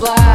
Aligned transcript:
fly. 0.00 0.29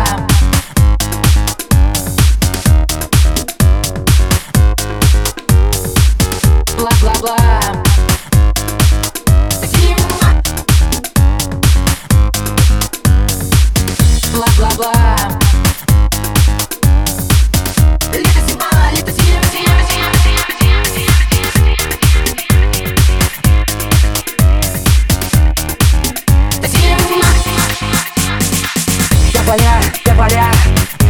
Тополя, 29.46 29.80
тополя, 30.04 30.52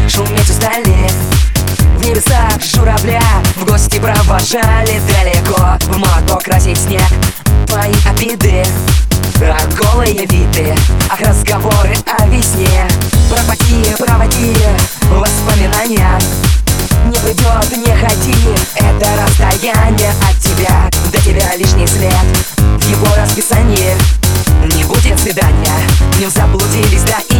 шуметь 0.10 0.50
устали. 0.50 1.10
В 1.98 2.06
небесах 2.06 2.62
журавля 2.62 3.22
В 3.56 3.64
гости 3.64 3.98
провожали. 3.98 5.00
Далеко 5.08 5.78
В 5.86 5.98
маг 5.98 6.26
покрасить 6.28 6.78
снег 6.78 7.02
Твои 7.66 7.94
обиды. 8.06 8.66
А 9.42 9.58
голые 9.78 10.26
виды 10.26 10.76
Ах, 11.10 11.22
разговоры 11.22 11.96
о 12.20 12.28
весне. 12.28 12.86
Пропади, 13.30 13.96
проводи 13.98 14.54
воспоминания. 15.12 16.20
Не 17.06 17.18
придет, 17.20 17.78
не 17.78 17.96
ходи 17.96 18.36
Это 18.76 19.08
расстояние 19.24 20.12
от 20.30 20.38
тебя. 20.40 20.90
До 21.14 21.22
тебя 21.22 21.56
лишний 21.56 21.88
след 21.88 22.14
В 22.58 22.90
его 22.90 23.08
расписании 23.16 23.96
Не 24.76 24.84
будет 24.84 25.20
свидания 25.20 25.74
В 26.14 26.20
нем 26.20 26.32
заблудились, 26.32 27.04
да 27.04 27.20
и 27.30 27.35